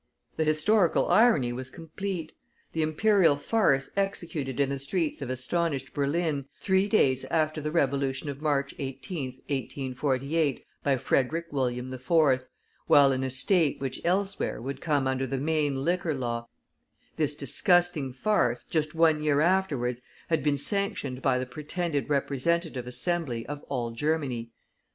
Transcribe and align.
The 0.35 0.43
historical 0.43 1.09
irony 1.09 1.53
was 1.53 1.69
complete; 1.69 2.31
the 2.73 2.81
Imperial 2.81 3.35
farce 3.35 3.91
executed 3.95 4.59
in 4.59 4.69
the 4.69 4.79
streets 4.79 5.21
of 5.21 5.29
astonished 5.29 5.93
Berlin, 5.93 6.45
three 6.59 6.89
days 6.89 7.23
after 7.25 7.61
the 7.61 7.69
Revolution 7.69 8.27
of 8.27 8.41
March 8.41 8.75
18th, 8.79 9.35
1848, 9.47 10.65
by 10.81 10.97
Frederick 10.97 11.45
William 11.53 11.93
IV., 11.93 12.45
while 12.87 13.11
in 13.11 13.23
a 13.23 13.29
state 13.29 13.79
which 13.79 14.01
elsewhere 14.03 14.59
would 14.59 14.81
come 14.81 15.05
under 15.05 15.27
the 15.27 15.37
Maine 15.37 15.85
Liquor 15.85 16.15
Law 16.15 16.47
this 17.17 17.35
disgusting 17.35 18.11
farce, 18.11 18.63
just 18.63 18.95
one 18.95 19.21
year 19.21 19.39
afterwards, 19.39 20.01
had 20.29 20.41
been 20.41 20.57
sanctioned 20.57 21.21
by 21.21 21.37
the 21.37 21.45
pretended 21.45 22.09
Representative 22.09 22.87
Assembly 22.87 23.45
of 23.45 23.61
all 23.69 23.91
Germany. 23.91 24.49